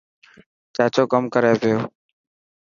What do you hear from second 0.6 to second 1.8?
چاچو ڪم ڪري پيو.